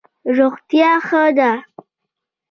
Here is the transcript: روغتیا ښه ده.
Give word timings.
روغتیا 0.37 0.91
ښه 1.07 1.23
ده. 1.37 1.51